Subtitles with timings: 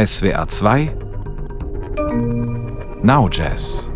[0.00, 0.96] SWR 2
[3.02, 3.90] Now Jazz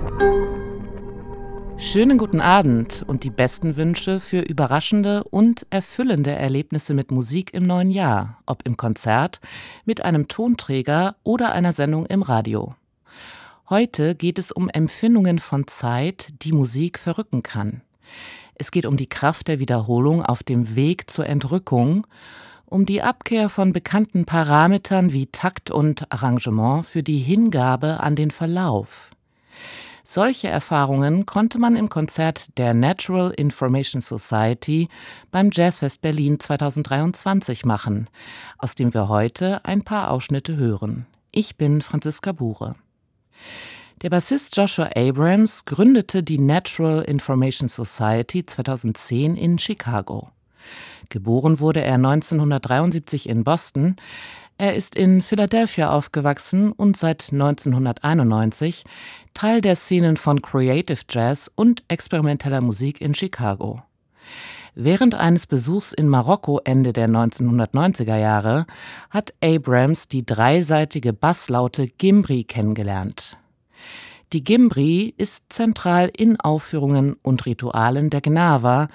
[1.78, 7.62] Schönen guten Abend und die besten Wünsche für überraschende und erfüllende Erlebnisse mit Musik im
[7.62, 9.38] neuen Jahr, ob im Konzert,
[9.84, 12.74] mit einem Tonträger oder einer Sendung im Radio.
[13.70, 17.82] Heute geht es um Empfindungen von Zeit, die Musik verrücken kann.
[18.56, 22.08] Es geht um die Kraft der Wiederholung auf dem Weg zur Entrückung,
[22.72, 28.30] um die Abkehr von bekannten Parametern wie Takt und Arrangement für die Hingabe an den
[28.30, 29.10] Verlauf.
[30.04, 34.88] Solche Erfahrungen konnte man im Konzert der Natural Information Society
[35.30, 38.08] beim Jazzfest Berlin 2023 machen,
[38.58, 41.06] aus dem wir heute ein paar Ausschnitte hören.
[41.30, 42.74] Ich bin Franziska Bure.
[44.00, 50.30] Der Bassist Joshua Abrams gründete die Natural Information Society 2010 in Chicago.
[51.08, 53.96] Geboren wurde er 1973 in Boston.
[54.58, 58.84] Er ist in Philadelphia aufgewachsen und seit 1991
[59.34, 63.82] Teil der Szenen von Creative Jazz und experimenteller Musik in Chicago.
[64.74, 68.66] Während eines Besuchs in Marokko Ende der 1990er Jahre
[69.10, 73.36] hat Abrams die dreiseitige Basslaute Gimbri kennengelernt.
[74.32, 78.88] Die Gimbri ist zentral in Aufführungen und Ritualen der Gnawa,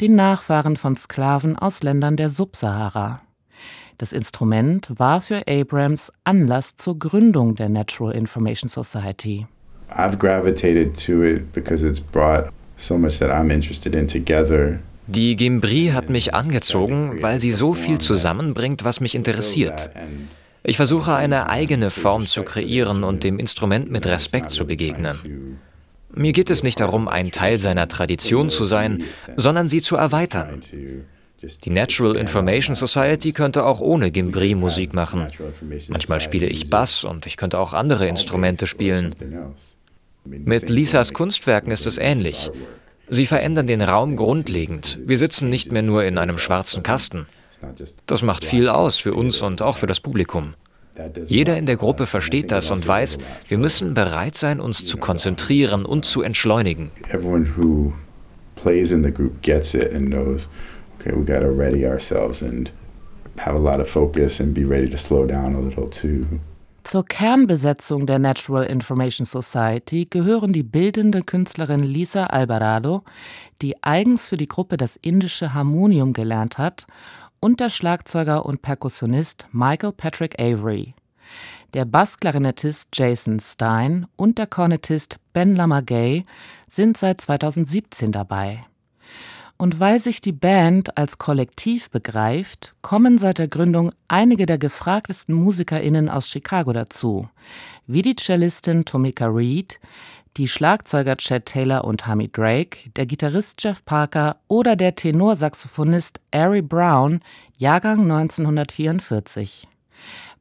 [0.00, 3.20] den Nachfahren von Sklaven aus Ländern der Subsahara.
[3.98, 9.48] Das Instrument war für Abrams Anlass zur Gründung der Natural Information Society.
[9.90, 14.78] I've gravitated to it because it's brought so much that I'm interested in together.
[15.08, 19.90] Die Gimbri hat mich angezogen, weil sie so viel zusammenbringt, was mich interessiert.
[20.66, 25.58] Ich versuche eine eigene Form zu kreieren und dem Instrument mit Respekt zu begegnen.
[26.14, 29.04] Mir geht es nicht darum, ein Teil seiner Tradition zu sein,
[29.36, 30.60] sondern sie zu erweitern.
[31.64, 35.28] Die Natural Information Society könnte auch ohne Gimbri Musik machen.
[35.88, 39.14] Manchmal spiele ich Bass und ich könnte auch andere Instrumente spielen.
[40.24, 42.50] Mit Lisas Kunstwerken ist es ähnlich.
[43.08, 44.98] Sie verändern den Raum grundlegend.
[45.04, 47.26] Wir sitzen nicht mehr nur in einem schwarzen Kasten.
[48.06, 50.54] Das macht viel aus für uns und auch für das Publikum.
[51.26, 55.84] Jeder in der Gruppe versteht das und weiß, wir müssen bereit sein, uns zu konzentrieren
[55.84, 56.90] und zu entschleunigen.
[61.00, 62.72] Okay, we gotta ready ourselves and
[63.36, 66.24] have a lot of focus and be ready to slow down a little too.
[66.84, 73.04] Zur Kernbesetzung der Natural Information Society gehören die bildende Künstlerin Lisa Alvarado,
[73.62, 76.86] die eigens für die Gruppe das indische Harmonium gelernt hat
[77.40, 80.94] und der Schlagzeuger und Perkussionist Michael Patrick Avery.
[81.72, 86.26] Der Bassklarinettist Jason Stein und der Kornettist Ben Lamagay
[86.68, 88.66] sind seit 2017 dabei.
[89.56, 95.34] Und weil sich die Band als Kollektiv begreift, kommen seit der Gründung einige der gefragtesten
[95.34, 97.28] MusikerInnen aus Chicago dazu,
[97.86, 99.78] wie die Cellistin Tomika Reed,
[100.36, 106.62] die Schlagzeuger Chad Taylor und Hammy Drake, der Gitarrist Jeff Parker oder der Tenorsaxophonist Ari
[106.62, 107.20] Brown,
[107.56, 109.68] Jahrgang 1944.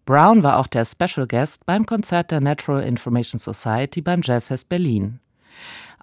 [0.06, 5.20] Brown war auch der Special Guest beim Konzert der Natural Information Society beim Jazzfest Berlin.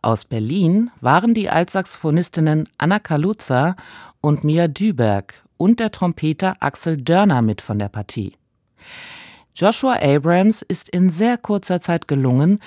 [0.02, 3.76] Aus Berlin waren die Altsaxophonistinnen Anna Kaluza
[4.22, 8.32] und Mia Düberg und der Trompeter Axel Dörner mit von der Partie.
[9.54, 12.60] Joshua Abrams ist in sehr kurzer Zeit gelungen,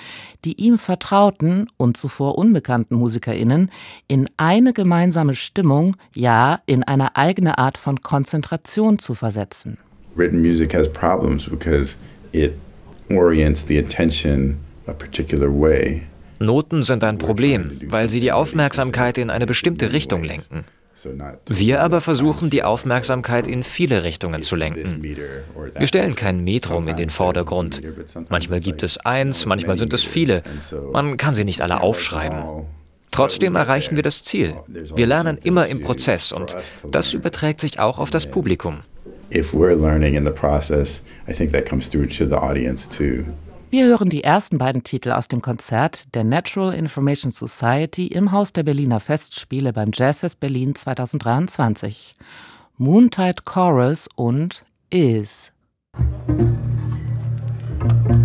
[0.44, 3.68] die ihm vertrauten und zuvor unbekannten Musikerinnen
[4.06, 9.78] in eine gemeinsame Stimmung, ja in eine eigene Art von Konzentration zu versetzen.
[10.14, 11.96] Written music has problems because
[12.30, 12.52] it
[13.10, 16.02] orients the attention a particular way.
[16.38, 20.64] Noten sind ein Problem, weil sie die Aufmerksamkeit in eine bestimmte Richtung lenken.
[21.46, 25.02] Wir aber versuchen, die Aufmerksamkeit in viele Richtungen zu lenken.
[25.02, 27.82] Wir stellen kein Metrum in den Vordergrund.
[28.28, 30.42] Manchmal gibt es eins, manchmal sind es viele.
[30.92, 32.66] Man kann sie nicht alle aufschreiben.
[33.10, 34.54] Trotzdem erreichen wir das Ziel.
[34.66, 36.56] Wir lernen immer im Prozess und
[36.90, 38.80] das überträgt sich auch auf das Publikum.
[39.32, 43.24] If we're learning in the process, I think that comes through to the audience too.
[43.74, 48.52] Wir hören die ersten beiden Titel aus dem Konzert der Natural Information Society im Haus
[48.52, 52.14] der Berliner Festspiele beim Jazzfest Berlin 2023.
[52.76, 55.52] Moontide Chorus und Is.
[55.98, 58.23] Die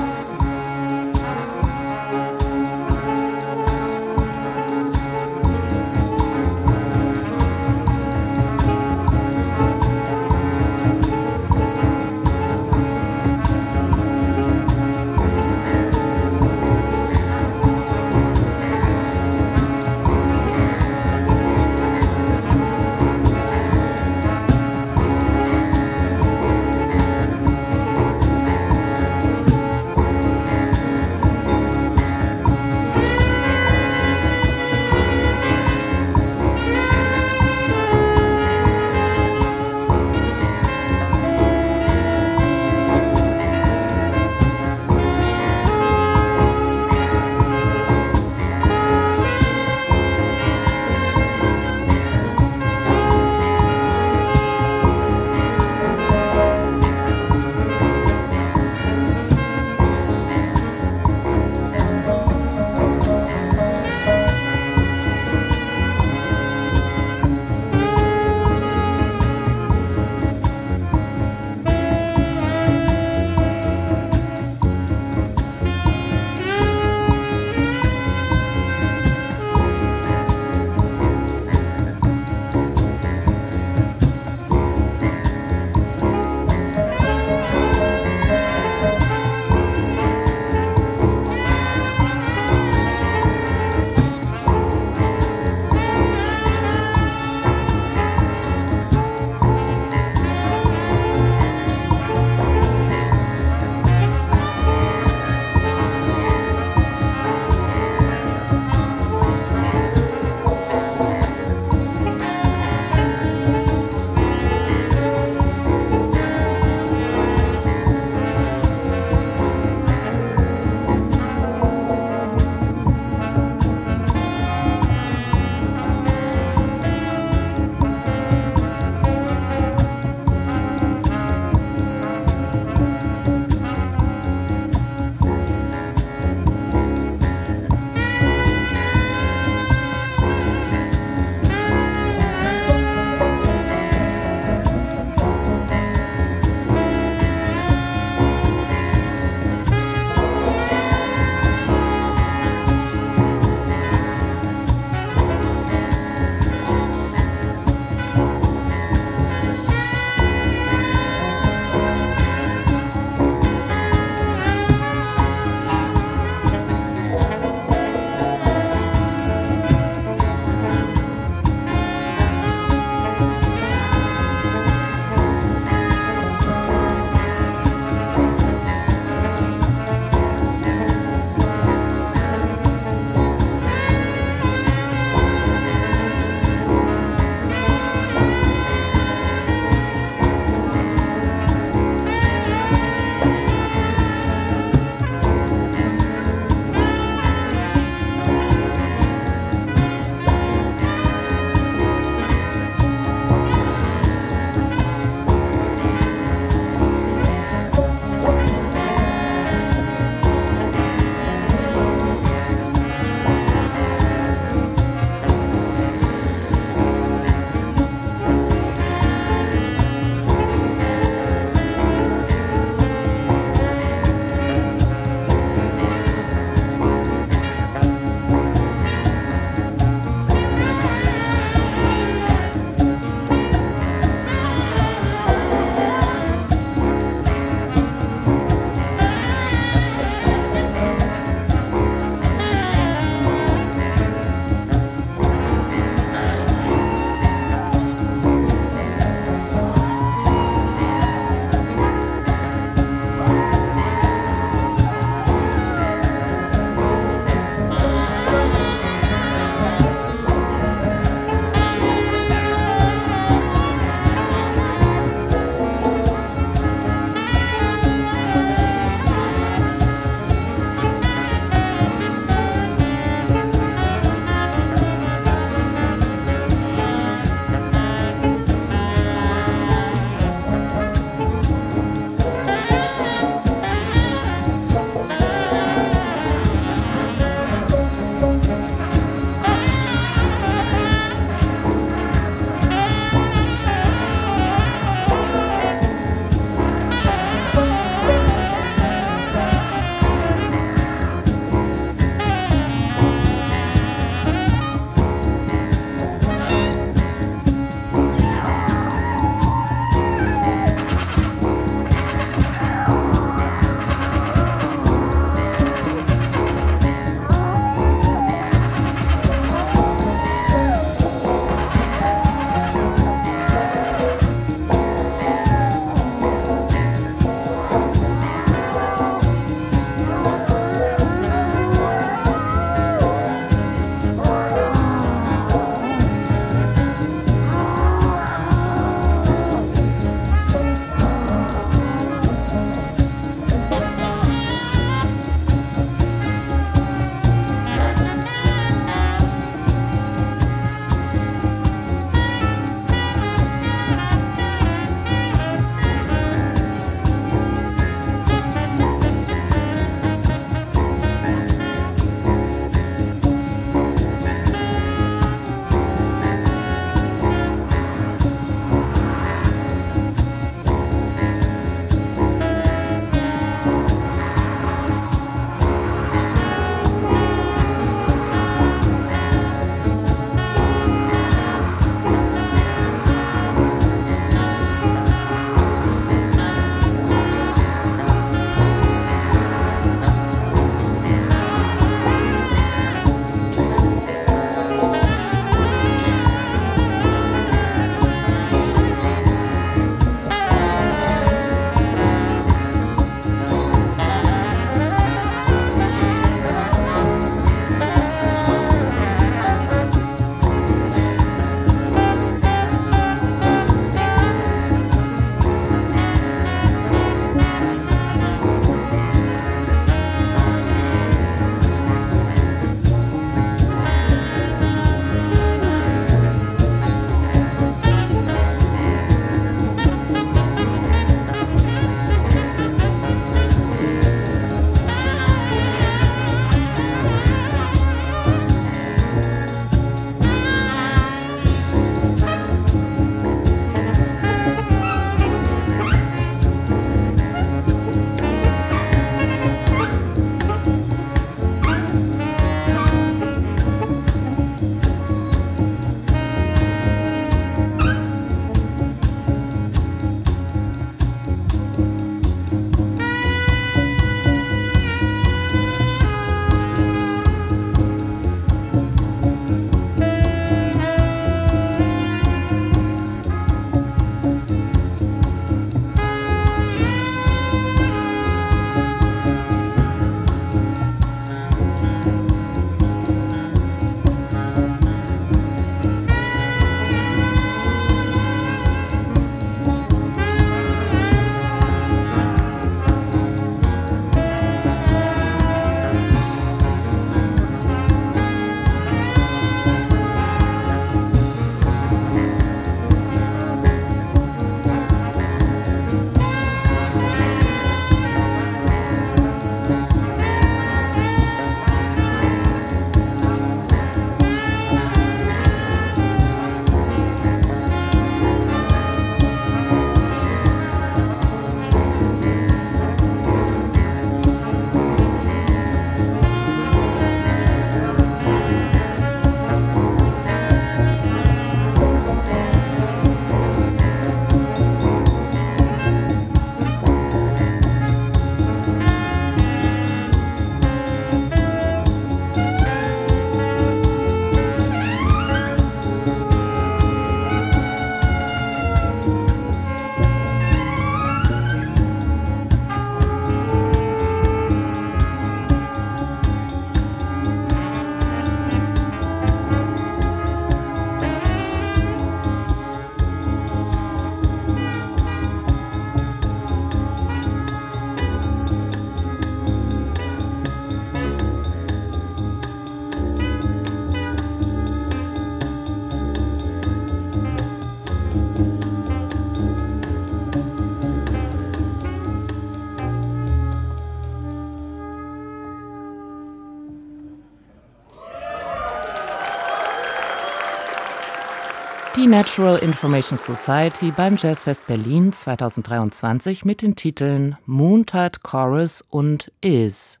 [592.08, 600.00] Natural Information Society beim Jazzfest Berlin 2023 mit den Titeln Moontide Chorus und Is.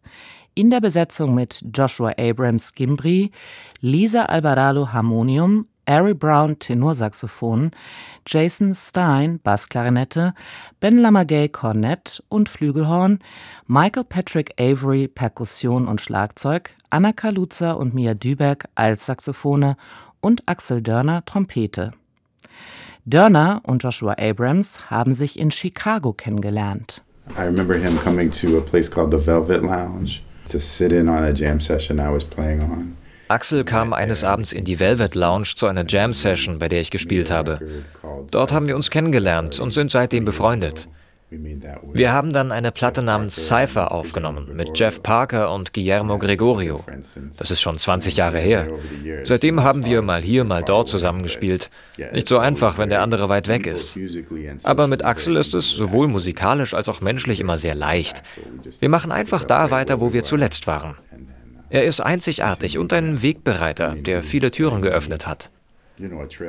[0.54, 3.30] In der Besetzung mit Joshua Abrams Gimbri,
[3.82, 7.72] Lisa Alvarado Harmonium, Ari Brown Tenorsaxophon,
[8.26, 10.34] Jason Stein Bassklarinette,
[10.80, 13.20] Ben Lamagay Kornett und Flügelhorn,
[13.66, 19.76] Michael Patrick Avery Perkussion und Schlagzeug, Anna Kaluza und Mia Düberg Altsaxophone
[20.20, 21.92] und Axel Dörner Trompete.
[23.04, 27.02] Dörner und Joshua Abrams haben sich in Chicago kennengelernt.
[27.36, 31.24] I remember him coming to a place called the Velvet Lounge to sit in on
[31.24, 32.96] a jam session I was playing on.
[33.28, 37.30] Axel kam eines Abends in die Velvet Lounge zu einer Jam-Session, bei der ich gespielt
[37.30, 37.60] habe.
[38.30, 40.88] Dort haben wir uns kennengelernt und sind seitdem befreundet.
[41.30, 46.80] Wir haben dann eine Platte namens Cypher aufgenommen mit Jeff Parker und Guillermo Gregorio.
[47.36, 48.68] Das ist schon 20 Jahre her.
[49.24, 51.70] Seitdem haben wir mal hier, mal dort zusammengespielt.
[52.12, 53.98] Nicht so einfach, wenn der andere weit weg ist.
[54.62, 58.22] Aber mit Axel ist es sowohl musikalisch als auch menschlich immer sehr leicht.
[58.80, 60.96] Wir machen einfach da weiter, wo wir zuletzt waren.
[61.70, 65.50] Er ist einzigartig und ein Wegbereiter, der viele Türen geöffnet hat.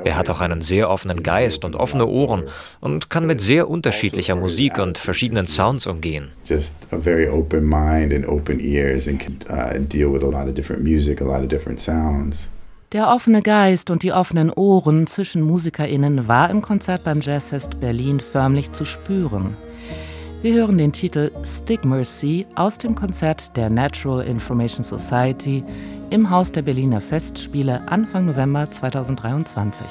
[0.04, 2.44] Er hat auch einen sehr offenen Geist und offene Ohren
[2.80, 6.30] und kann mit sehr unterschiedlicher Musik und verschiedenen Sounds umgehen.
[6.46, 10.48] Just a very open mind and open ears and can uh, deal with a lot
[10.48, 12.50] of different music, a lot of different sounds.
[12.92, 18.20] Der offene Geist und die offenen Ohren zwischen MusikerInnen war im Konzert beim Jazzfest Berlin
[18.20, 19.56] förmlich zu spüren.
[20.42, 25.66] Wir hören den Titel Stick Mercy aus dem Konzert der Natural Information Society
[26.12, 29.86] im Haus der Berliner Festspiele Anfang November 2023.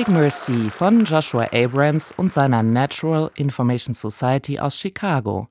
[0.00, 5.48] Mystic Mercy von Joshua Abrams und seiner Natural Information Society aus Chicago,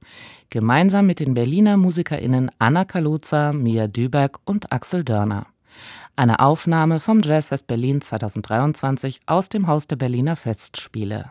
[0.50, 5.46] gemeinsam mit den Berliner MusikerInnen Anna Kaluza, Mia Düberg und Axel Dörner.
[6.16, 11.30] Eine Aufnahme vom Jazzfest Berlin 2023 aus dem Haus der Berliner Festspiele.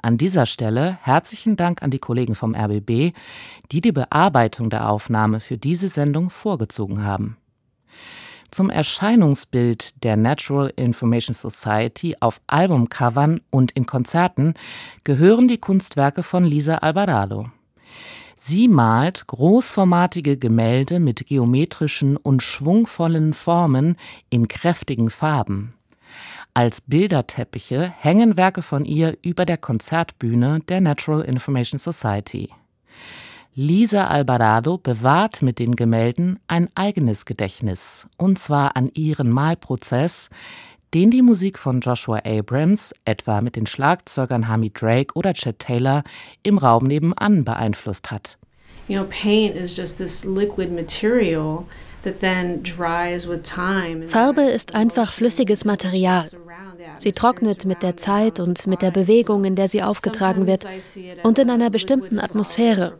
[0.00, 3.12] An dieser Stelle herzlichen Dank an die Kollegen vom RBB,
[3.72, 7.38] die die Bearbeitung der Aufnahme für diese Sendung vorgezogen haben.
[8.50, 14.54] Zum Erscheinungsbild der Natural Information Society auf Albumcovern und in Konzerten
[15.04, 17.50] gehören die Kunstwerke von Lisa Alvarado.
[18.36, 23.96] Sie malt großformatige Gemälde mit geometrischen und schwungvollen Formen
[24.30, 25.74] in kräftigen Farben.
[26.52, 32.48] Als Bilderteppiche hängen Werke von ihr über der Konzertbühne der Natural Information Society.
[33.56, 40.30] Lisa Alvarado bewahrt mit den Gemälden ein eigenes Gedächtnis, und zwar an ihren Malprozess,
[40.94, 46.04] den die Musik von Joshua Abrams, etwa mit den Schlagzeugern Hamid Drake oder Chet Taylor,
[46.44, 48.38] im Raum nebenan beeinflusst hat.
[48.86, 51.64] You know, paint is just this liquid material
[54.06, 56.24] Farbe ist einfach flüssiges Material.
[56.98, 60.64] Sie trocknet mit der Zeit und mit der Bewegung, in der sie aufgetragen wird
[61.22, 62.94] und in einer bestimmten Atmosphäre.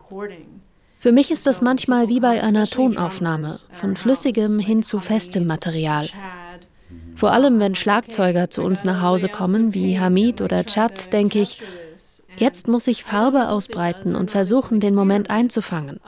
[0.99, 6.07] Für mich ist das manchmal wie bei einer Tonaufnahme, von flüssigem hin zu festem Material.
[7.15, 11.61] Vor allem, wenn Schlagzeuger zu uns nach Hause kommen, wie Hamid oder Chad, denke ich,
[12.37, 15.99] jetzt muss ich Farbe ausbreiten und versuchen, den Moment einzufangen.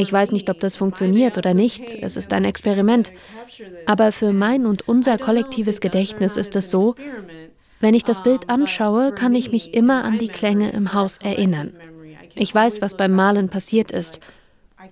[0.00, 3.12] Ich weiß nicht, ob das funktioniert oder nicht, es ist ein Experiment.
[3.84, 6.94] Aber für mein und unser kollektives Gedächtnis ist es so,
[7.80, 11.74] wenn ich das Bild anschaue, kann ich mich immer an die Klänge im Haus erinnern.
[12.34, 14.20] Ich weiß, was beim Malen passiert ist.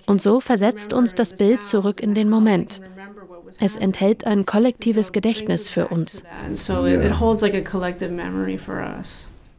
[0.04, 2.82] Und so versetzt uns das Bild zurück in den Moment.
[3.60, 6.22] Es enthält ein kollektives Gedächtnis für uns.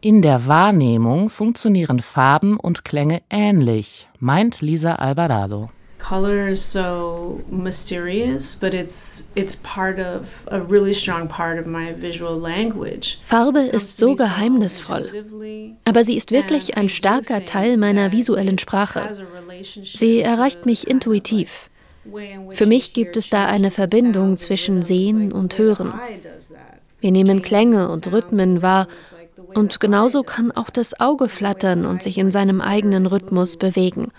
[0.02, 5.72] In der Wahrnehmung funktionieren Farben und Klänge ähnlich, meint Lisa Alvarado.
[5.98, 11.94] Color is so mysterious, but it's it's part of a really strong part of my
[12.00, 13.18] visual language.
[13.26, 15.12] Farbe ist so geheimnisvoll,
[15.84, 19.02] aber sie ist wirklich ein starker Teil meiner visuellen Sprache.
[19.84, 21.70] Sie erreicht mich intuitiv.
[22.52, 25.92] Für mich gibt es da eine Verbindung zwischen Sehen und Hören.
[27.02, 28.88] Wir nehmen Klänge und Rhythmen wahr
[29.54, 34.10] und genauso kann auch das Auge flattern und sich in seinem eigenen Rhythmus bewegen.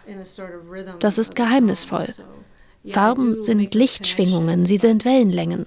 [0.99, 2.07] Das ist geheimnisvoll.
[2.89, 5.66] Farben sind Lichtschwingungen, sie sind Wellenlängen.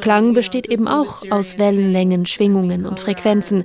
[0.00, 3.64] Klang besteht eben auch aus Wellenlängen, Schwingungen und Frequenzen.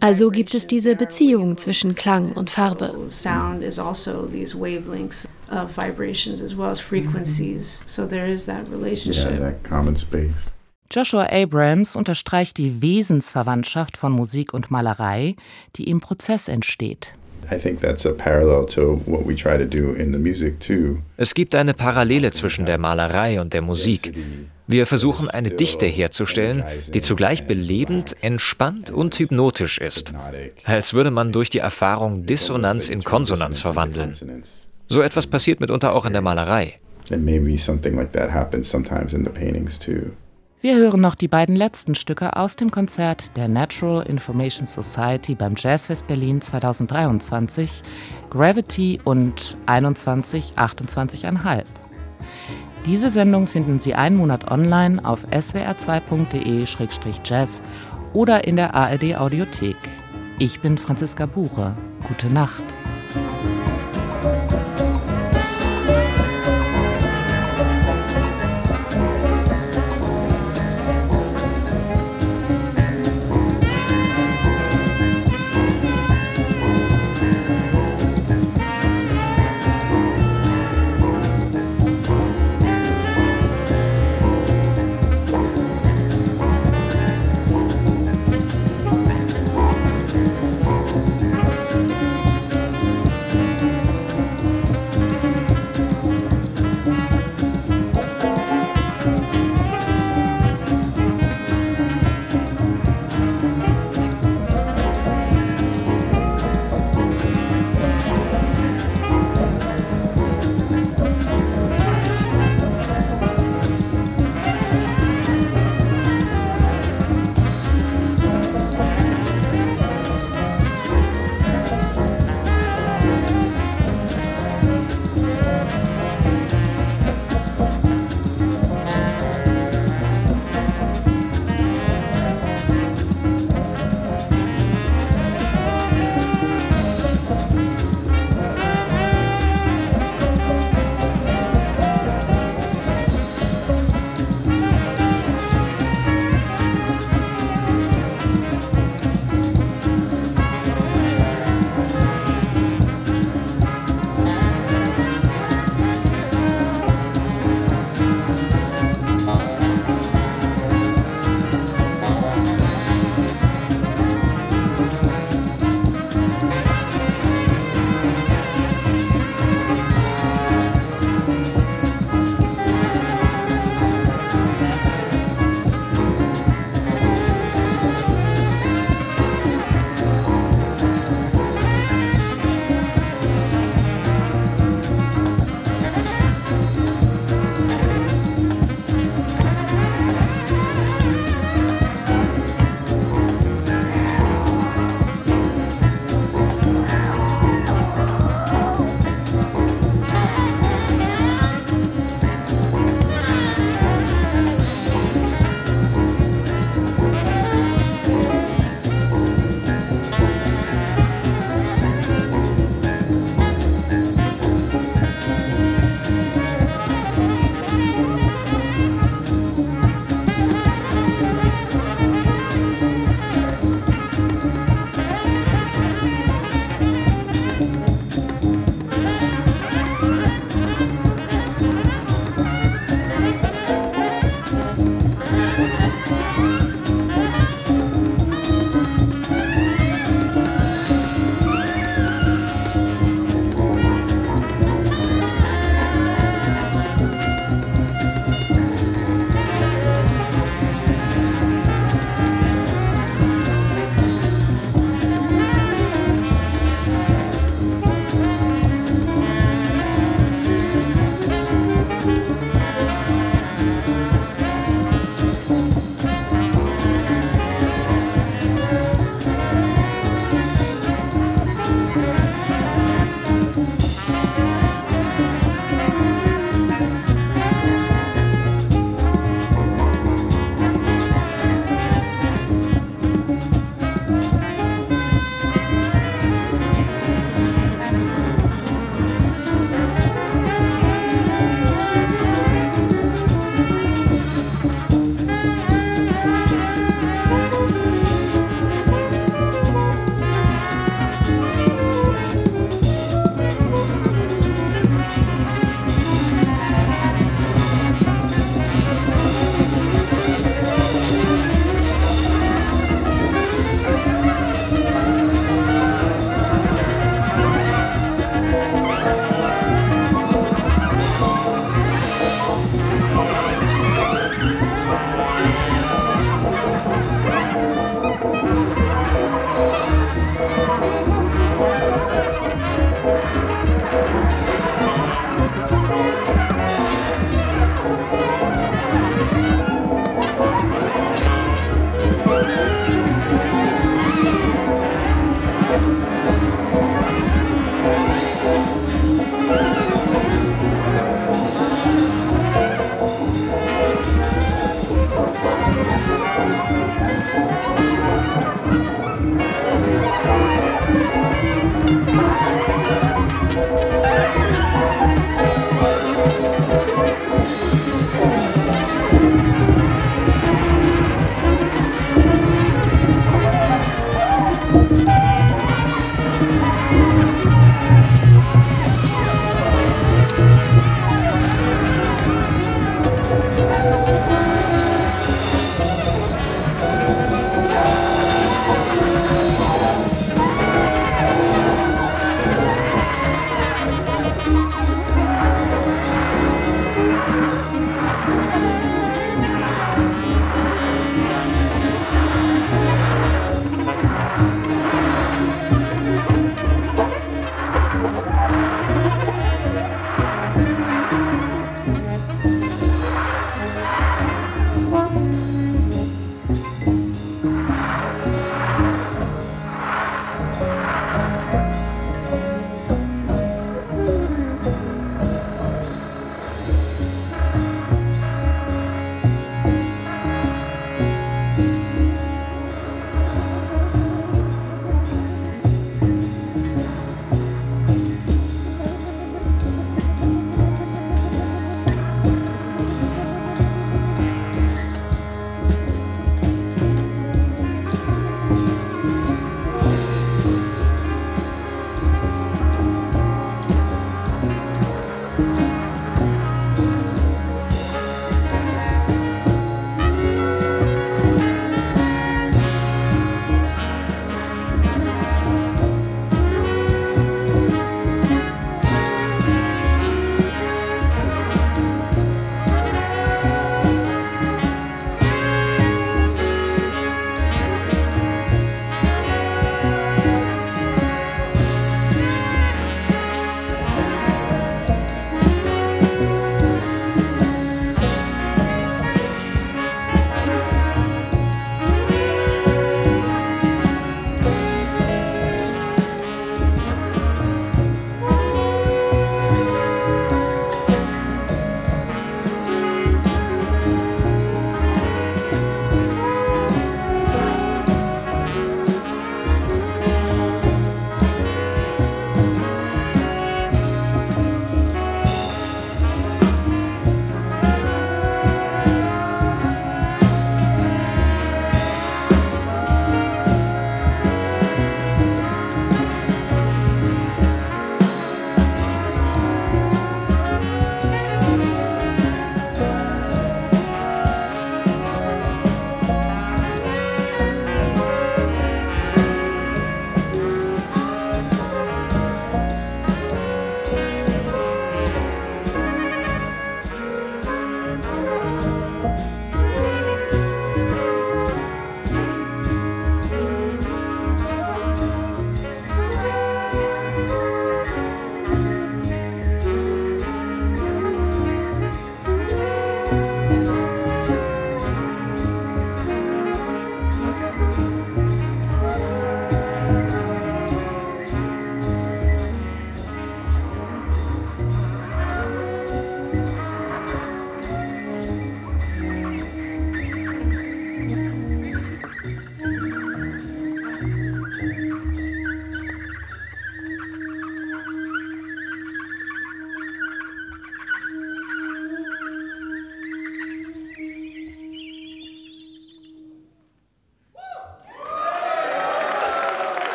[0.00, 2.94] Also gibt es diese Beziehung zwischen Klang und Farbe.
[3.08, 7.82] Sound is also these wavelengths of vibrations as well as frequencies.
[7.86, 9.32] So there is that relationship.
[9.32, 10.53] Yeah, that common space.
[10.90, 15.34] Joshua Abrams unterstreicht die Wesensverwandtschaft von Musik und Malerei,
[15.76, 17.14] die im Prozess entsteht.
[21.16, 24.14] Es gibt eine Parallele zwischen der Malerei und der Musik.
[24.66, 26.64] Wir versuchen eine Dichte herzustellen,
[26.94, 30.14] die zugleich belebend, entspannt und hypnotisch ist,
[30.64, 34.14] als würde man durch die Erfahrung Dissonanz in Konsonanz verwandeln.
[34.88, 36.78] So etwas passiert mitunter auch in der Malerei.
[37.10, 40.12] And maybe something like that happens sometimes in the paintings too.
[40.64, 45.56] Wir hören noch die beiden letzten Stücke aus dem Konzert der Natural Information Society beim
[45.58, 47.82] Jazzfest Berlin 2023,
[48.30, 51.64] Gravity und 21, 28,5.
[52.86, 57.60] Diese Sendung finden Sie einen Monat online auf swr2.de-jazz
[58.14, 59.76] oder in der ARD Audiothek.
[60.38, 61.76] Ich bin Franziska Buche.
[62.08, 62.62] Gute Nacht.